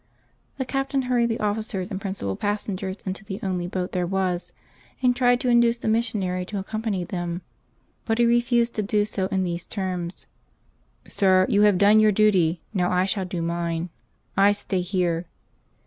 [0.57, 4.51] The captain hurried the ofiScers and principal passengers into the only boat there was,
[5.03, 7.43] and tried to induce the mis sionary to accompany them;
[8.05, 10.25] but he refused to d© so in these terms:"
[11.07, 13.89] Sir, you have done your duty; now I shall do mine.
[14.35, 15.27] I stay here."